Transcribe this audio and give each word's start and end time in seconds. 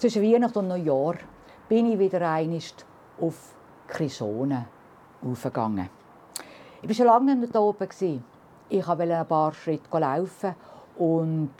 Zwischen 0.00 0.22
Weihnachten 0.22 0.60
und 0.60 0.68
Neujahr 0.68 1.16
bin 1.68 1.92
ich 1.92 1.98
wieder 1.98 2.26
einst 2.26 2.86
auf 3.20 3.54
Krishone 3.86 4.64
aufgegangen. 5.22 5.90
Ich 6.80 6.88
war 6.88 6.94
schon 6.94 7.04
lange 7.04 7.36
nicht 7.36 7.54
oben. 7.54 7.86
Ich 8.70 8.88
wollte 8.88 9.14
ein 9.14 9.26
paar 9.26 9.52
Schritte 9.52 9.98
laufen 9.98 10.54
und 10.96 11.50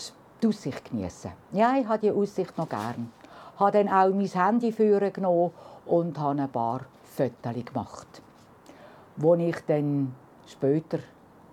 die 0.43 0.47
Aussicht 0.47 0.91
geniessen. 0.91 1.33
Ja, 1.53 1.77
ich 1.77 1.87
habe 1.87 1.99
die 1.99 2.11
Aussicht 2.11 2.57
noch 2.57 2.71
gern. 2.71 3.13
Ich 3.57 3.61
habe 3.61 3.73
dann 3.73 3.91
auch 3.91 4.09
mein 4.09 4.25
Handy 4.25 4.71
genommen 4.71 5.51
und 5.85 6.19
habe 6.19 6.41
ein 6.41 6.49
paar 6.49 6.81
Fotos 7.05 7.65
gemacht. 7.67 8.23
Als 9.23 9.39
ich 9.39 9.57
dann 9.67 10.15
später 10.47 11.01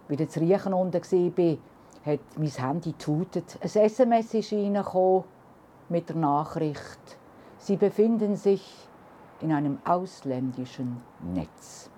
wieder 0.08 0.30
zu 0.30 0.40
Riechen 0.40 0.74
unten 0.74 1.04
war, 1.04 1.58
hat 2.06 2.20
mein 2.38 2.50
Handy 2.50 2.92
getutet. 2.94 3.58
Ein 3.62 3.68
SMS 3.68 4.34
ist 4.34 4.54
reingekommen 4.54 5.26
mit 5.90 6.10
der 6.10 6.16
Nachricht, 6.16 7.18
Sie 7.60 7.76
befinden 7.76 8.36
sich 8.36 8.88
in 9.42 9.52
einem 9.52 9.80
ausländischen 9.84 11.02
Netz. 11.34 11.90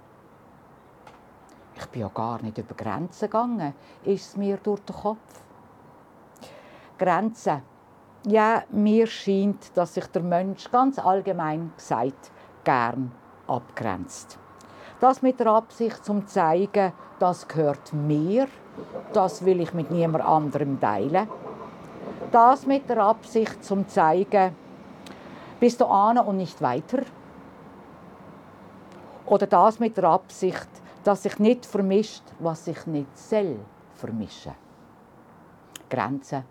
Ich 1.76 1.86
bin 1.88 2.02
ja 2.02 2.08
gar 2.08 2.42
nicht 2.42 2.58
über 2.58 2.76
Grenzen 2.76 3.30
gegangen, 3.30 3.74
ist 4.04 4.30
es 4.30 4.38
mir 4.38 4.58
durch 4.58 4.82
den 4.82 4.96
Kopf. 4.96 5.42
Grenzen. 6.98 7.62
Ja, 8.26 8.64
mir 8.72 9.08
scheint, 9.08 9.78
dass 9.78 9.94
sich 9.94 10.06
der 10.08 10.24
Mensch 10.24 10.70
ganz 10.72 11.00
allgemein 11.00 11.72
gesagt 11.78 12.32
gern 12.64 13.12
abgrenzt. 13.48 14.38
Das 15.00 15.22
mit 15.22 15.40
der 15.40 15.48
Absicht 15.48 16.04
zum 16.04 16.28
zeigen, 16.28 16.92
das 17.20 17.48
gehört 17.48 17.94
mir, 17.94 18.48
das 19.14 19.46
will 19.46 19.62
ich 19.62 19.74
mit 19.74 19.92
niemand 19.92 20.26
anderem 20.26 20.80
teilen. 20.80 21.30
Das 22.32 22.68
mit 22.68 22.88
der 22.88 23.00
Absicht 23.00 23.64
zum 23.64 23.88
zeigen, 23.88 24.56
bist 25.60 25.82
du 25.82 25.86
an 25.86 26.20
und 26.20 26.38
nicht 26.38 26.62
weiter? 26.62 27.00
Oder 29.26 29.48
das 29.48 29.80
mit 29.80 29.98
der 29.98 30.04
Absicht, 30.06 30.68
dass 31.04 31.24
sich 31.24 31.40
nicht 31.40 31.66
vermischt, 31.66 32.24
was 32.40 32.66
sich 32.66 32.86
nicht 32.86 33.18
soll 33.18 33.58
vermischen. 33.96 34.54
Grenzen. 35.90 36.44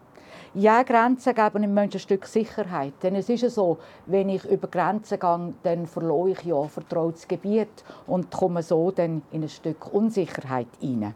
Ja, 0.54 0.82
Grenzen 0.82 1.34
geben 1.34 1.62
dem 1.62 1.74
Menschen 1.74 1.98
ein 1.98 2.00
Stück 2.00 2.26
Sicherheit. 2.26 2.94
Denn 3.02 3.14
es 3.14 3.28
ist 3.28 3.42
ja 3.42 3.50
so, 3.50 3.78
wenn 4.06 4.28
ich 4.28 4.44
über 4.44 4.66
Grenzen 4.66 5.20
gehe, 5.20 5.54
dann 5.62 5.86
verliere 5.86 6.30
ich 6.30 6.42
ja 6.42 6.62
vertrautes 6.64 7.28
Gebiet 7.28 7.84
und 8.06 8.30
komme 8.30 8.62
so 8.62 8.90
dann 8.90 9.22
in 9.30 9.42
ein 9.42 9.48
Stück 9.48 9.92
Unsicherheit 9.92 10.68
hinein. 10.80 11.14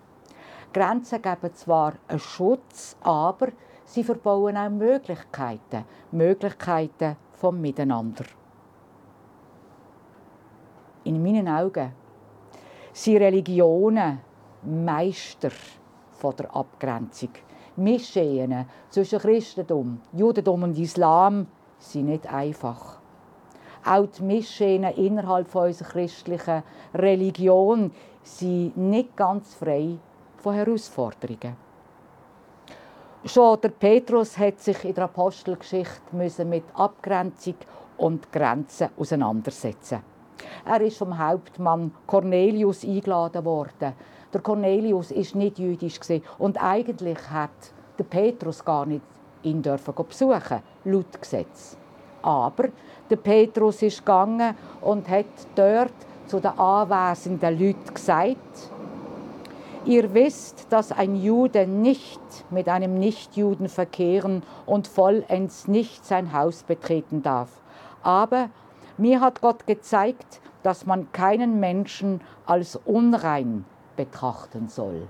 Grenzen 0.72 1.20
geben 1.20 1.54
zwar 1.54 1.94
einen 2.08 2.20
Schutz, 2.20 2.96
aber 3.02 3.48
sie 3.92 4.04
verbauen 4.04 4.56
auch 4.56 4.70
Möglichkeiten. 4.70 5.84
Möglichkeiten 6.12 7.16
vom 7.34 7.60
Miteinander. 7.60 8.24
In 11.04 11.22
meinen 11.22 11.48
Augen 11.48 11.92
sind 12.92 13.18
Religionen 13.18 14.20
Meister 14.62 15.50
von 16.12 16.36
der 16.36 16.54
Abgrenzung. 16.54 17.30
Mischehen 17.76 18.66
zwischen 18.90 19.18
Christentum, 19.18 20.00
Judentum 20.12 20.62
und 20.62 20.78
Islam 20.78 21.46
sind 21.78 22.06
nicht 22.06 22.32
einfach. 22.32 22.98
Auch 23.84 24.06
die 24.06 24.22
Mischehen 24.22 24.84
innerhalb 24.84 25.54
unserer 25.54 25.88
christlichen 25.88 26.62
Religion 26.94 27.90
sind 28.22 28.76
nicht 28.76 29.16
ganz 29.16 29.54
frei 29.54 29.98
von 30.36 30.54
Herausforderungen. 30.54 31.56
Schon 33.24 33.60
der 33.60 33.68
Petrus 33.68 34.36
hat 34.36 34.58
sich 34.58 34.84
in 34.84 34.94
der 34.94 35.04
Apostelgeschichte 35.04 36.44
mit 36.44 36.64
Abgrenzung 36.74 37.54
und 37.96 38.32
Grenzen 38.32 38.88
auseinandersetzen. 38.98 40.00
Er 40.66 40.80
ist 40.80 40.98
vom 40.98 41.16
Hauptmann 41.16 41.92
Cornelius 42.04 42.82
eingeladen 42.82 43.44
worden. 43.44 43.92
Der 44.32 44.40
Cornelius 44.40 45.12
ist 45.12 45.36
nicht 45.36 45.60
jüdisch 45.60 46.00
und 46.38 46.60
eigentlich 46.60 47.18
hat 47.30 47.50
der 47.96 48.04
Petrus 48.04 48.64
gar 48.64 48.86
nicht 48.86 49.04
ihn 49.44 49.62
dürfen 49.62 49.94
besuchen, 49.94 50.60
laut 50.84 51.20
Gesetz. 51.20 51.76
Aber 52.22 52.70
der 53.08 53.16
Petrus 53.16 53.82
ist 53.82 53.98
gegangen 53.98 54.56
und 54.80 55.08
hat 55.08 55.26
dort 55.54 55.94
zu 56.26 56.40
den 56.40 56.58
anwesenden 56.58 57.56
Leuten 57.56 57.94
gesagt, 57.94 58.72
Ihr 59.84 60.14
wisst, 60.14 60.68
dass 60.70 60.92
ein 60.92 61.16
Jude 61.16 61.66
nicht 61.66 62.20
mit 62.50 62.68
einem 62.68 62.94
Nichtjuden 62.94 63.68
verkehren 63.68 64.44
und 64.64 64.86
vollends 64.86 65.66
nicht 65.66 66.04
sein 66.06 66.32
Haus 66.32 66.62
betreten 66.62 67.22
darf. 67.22 67.48
Aber 68.04 68.48
mir 68.96 69.20
hat 69.20 69.40
Gott 69.40 69.66
gezeigt, 69.66 70.40
dass 70.62 70.86
man 70.86 71.10
keinen 71.10 71.58
Menschen 71.58 72.20
als 72.46 72.76
unrein 72.76 73.64
betrachten 73.96 74.68
soll. 74.68 75.08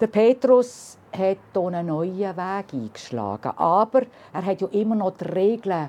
Der 0.00 0.08
Petrus 0.08 0.98
hat 1.10 1.38
hier 1.54 1.62
einen 1.62 1.86
neuen 1.86 2.36
Weg 2.36 2.74
eingeschlagen, 2.74 3.52
aber 3.56 4.02
er 4.34 4.44
hat 4.44 4.60
ja 4.60 4.68
immer 4.72 4.96
noch 4.96 5.12
die 5.12 5.24
Regeln 5.24 5.88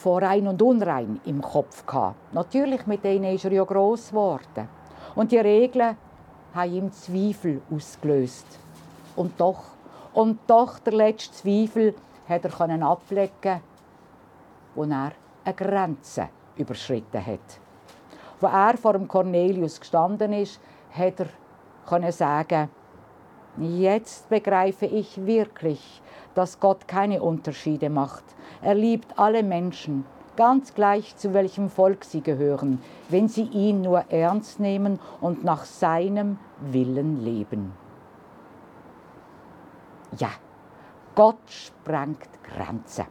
von 0.00 0.22
rein 0.22 0.48
und 0.48 0.62
unrein 0.62 1.20
im 1.26 1.42
Kopf 1.42 1.84
gehabt. 1.84 2.16
Natürlich, 2.32 2.86
mit 2.86 3.04
denen 3.04 3.34
ist 3.34 3.44
er 3.44 3.52
ja 3.52 3.64
gross 3.64 4.08
geworden. 4.08 4.68
Und 5.14 5.30
die 5.30 5.38
Regeln 5.38 5.96
haben 6.54 6.72
ihm 6.72 6.90
Zweifel 6.90 7.60
ausgelöst. 7.70 8.46
Und 9.14 9.38
doch, 9.38 9.62
und 10.14 10.38
doch 10.46 10.78
der 10.78 10.94
letzte 10.94 11.34
Zweifel 11.34 11.94
hat 12.26 12.44
er 12.44 12.50
können 12.50 12.82
ablegen, 12.82 13.60
wo 14.74 14.84
er 14.84 15.12
eine 15.44 15.54
Grenze 15.54 16.28
überschritten 16.56 17.24
hat. 17.24 17.60
Wo 18.40 18.46
er 18.46 18.78
vor 18.78 18.94
dem 18.94 19.06
Cornelius 19.06 19.78
gestanden 19.78 20.32
ist, 20.32 20.60
hat 20.96 21.20
er 21.20 21.26
können 21.86 22.12
sagen: 22.12 22.70
Jetzt 23.58 24.28
begreife 24.28 24.86
ich 24.86 25.26
wirklich, 25.26 26.02
dass 26.34 26.60
Gott 26.60 26.86
keine 26.86 27.22
Unterschiede 27.22 27.90
macht 27.90 28.24
er 28.62 28.74
liebt 28.74 29.18
alle 29.18 29.42
Menschen, 29.42 30.04
ganz 30.36 30.74
gleich 30.74 31.16
zu 31.16 31.32
welchem 31.32 31.70
Volk 31.70 32.04
sie 32.04 32.20
gehören, 32.20 32.82
wenn 33.08 33.28
sie 33.28 33.44
ihn 33.44 33.80
nur 33.82 34.04
ernst 34.10 34.60
nehmen 34.60 34.98
und 35.20 35.44
nach 35.44 35.64
seinem 35.64 36.38
Willen 36.60 37.24
leben. 37.24 37.72
Ja, 40.18 40.30
Gott 41.14 41.40
sprengt 41.46 42.28
Grenzen. 42.42 43.06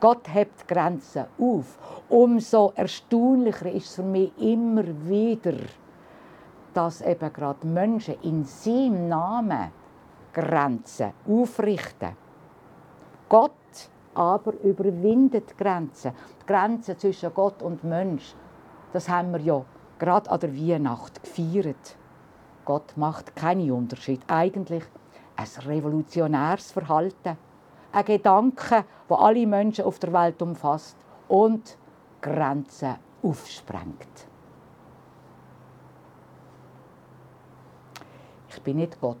Gott 0.00 0.32
hebt 0.32 0.66
Grenzen 0.66 1.26
auf. 1.38 1.76
Umso 2.08 2.72
erstaunlicher 2.74 3.70
ist 3.70 3.86
es 3.86 3.94
für 3.96 4.02
mich 4.02 4.32
immer 4.38 4.84
wieder, 5.06 5.52
dass 6.74 7.00
eben 7.00 7.32
gerade 7.32 7.66
Menschen 7.66 8.16
in 8.22 8.44
seinem 8.44 9.08
Namen 9.08 9.70
Grenzen 10.32 11.12
aufrichten. 11.28 12.16
Gott 13.28 13.52
aber 14.14 14.52
überwindet 14.62 15.56
Grenzen. 15.56 16.12
Die 16.42 16.46
Grenze 16.46 16.96
zwischen 16.96 17.32
Gott 17.34 17.62
und 17.62 17.84
Mensch, 17.84 18.34
das 18.92 19.08
haben 19.08 19.32
wir 19.32 19.40
ja 19.40 19.64
gerade 19.98 20.30
an 20.30 20.40
der 20.40 20.54
Weihnacht 20.54 21.22
gefeiert. 21.22 21.96
Gott 22.64 22.96
macht 22.96 23.34
keinen 23.36 23.70
Unterschied. 23.70 24.20
Eigentlich 24.28 24.84
ein 25.36 25.62
revolutionäres 25.66 26.72
Verhalten. 26.72 27.36
Ein 27.92 28.04
Gedanke, 28.04 28.84
der 29.08 29.18
alle 29.18 29.46
Menschen 29.46 29.84
auf 29.84 29.98
der 29.98 30.12
Welt 30.12 30.40
umfasst 30.42 30.96
und 31.28 31.76
Grenzen 32.20 32.96
aufsprengt. 33.22 34.29
Ich 38.52 38.60
bin 38.62 38.78
nicht 38.78 39.00
Gott. 39.00 39.16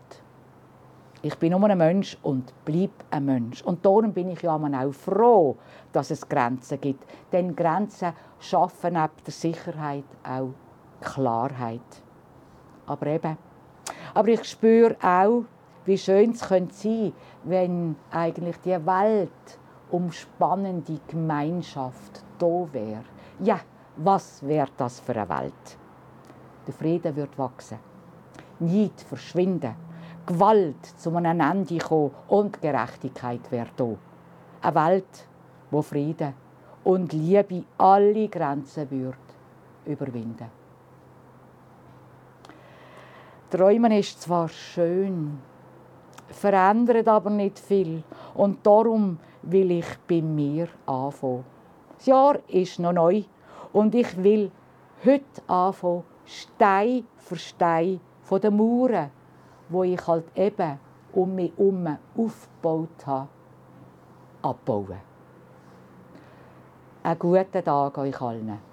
Ich 1.22 1.38
bin 1.38 1.52
nur 1.52 1.68
ein 1.68 1.78
Mensch 1.78 2.18
und 2.22 2.52
bleibe 2.64 2.92
ein 3.10 3.26
Mensch. 3.26 3.62
Und 3.62 3.84
darum 3.86 4.12
bin 4.12 4.30
ich 4.30 4.42
ja 4.42 4.56
auch 4.56 4.92
froh, 4.92 5.56
dass 5.92 6.10
es 6.10 6.28
Grenzen 6.28 6.80
gibt. 6.80 7.04
Denn 7.30 7.54
Grenzen 7.54 8.12
schaffen 8.40 8.94
neben 8.94 9.12
der 9.24 9.32
Sicherheit 9.32 10.04
auch 10.24 10.50
Klarheit. 11.00 12.02
Aber 12.86 13.06
eben, 13.06 13.38
aber 14.14 14.28
ich 14.28 14.42
spüre 14.44 14.96
auch, 15.00 15.44
wie 15.84 15.96
schön 15.96 16.32
es 16.32 16.40
sein 16.40 16.68
könnte, 16.68 17.12
wenn 17.44 17.96
eigentlich 18.10 18.56
die 18.64 18.84
Welt 18.84 19.58
umspannende 19.90 20.98
Gemeinschaft 21.06 22.24
da 22.38 22.66
wäre. 22.72 23.04
Ja, 23.38 23.60
was 23.96 24.44
wäre 24.46 24.70
das 24.76 24.98
für 25.00 25.14
eine 25.14 25.28
Welt? 25.28 25.78
Der 26.66 26.74
Frieden 26.74 27.14
wird 27.14 27.38
wachsen, 27.38 27.78
Neid 28.60 29.00
verschwinden 29.00 29.74
Gewalt 30.26 30.84
zu 30.84 31.14
einem 31.16 31.40
Ende 31.40 31.78
kommen 31.78 32.12
und 32.28 32.60
Gerechtigkeit 32.60 33.50
wäre 33.50 33.70
da. 33.76 33.96
Eine 34.62 34.74
Welt, 34.74 35.28
wo 35.70 35.82
Frieden 35.82 36.34
und 36.84 37.12
Liebe 37.12 37.64
alle 37.78 38.28
Grenzen 38.28 38.90
wird 38.90 39.16
überwinden. 39.86 40.50
Träumen 43.50 43.90
ist 43.92 44.22
zwar 44.22 44.48
schön, 44.48 45.38
verändert 46.28 47.08
aber 47.08 47.30
nicht 47.30 47.58
viel. 47.58 48.04
Und 48.34 48.64
darum 48.64 49.18
will 49.42 49.72
ich 49.72 49.98
bei 50.08 50.22
mir 50.22 50.68
anfangen. 50.86 51.44
Das 51.96 52.06
Jahr 52.06 52.38
ist 52.48 52.78
noch 52.78 52.92
neu 52.92 53.24
und 53.72 53.94
ich 53.94 54.16
will 54.22 54.52
heute 55.04 55.42
anfangen, 55.48 56.04
Stein 56.24 57.04
für 57.16 57.36
Stein 57.36 58.00
von 58.30 58.40
den 58.40 58.56
Mauern, 58.56 59.10
wo 59.68 59.82
ich 59.82 60.06
halt 60.06 60.24
eben 60.36 60.78
um 61.12 61.34
mich 61.34 61.52
herum 61.56 61.98
aufgebaut 62.16 63.04
habe, 63.04 63.28
abbauen. 64.40 65.00
Einen 67.02 67.18
guten 67.18 67.64
Tag 67.64 67.98
euch 67.98 68.20
allen. 68.20 68.69